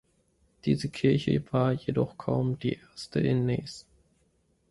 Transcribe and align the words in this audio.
Diese 0.65 0.89
Kirche 0.89 1.43
war 1.53 1.73
jedoch 1.73 2.17
kaum 2.17 2.57
die 2.57 2.73
erste 2.73 3.19
in 3.19 3.45
Nes. 3.45 3.85